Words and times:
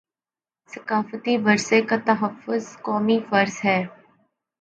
ثقافتی 0.71 1.33
ورثے 1.45 1.79
کا 1.89 1.97
تحفظ 2.05 2.63
قومی 2.81 3.17
فرض 3.29 3.55
ہے 3.65 3.79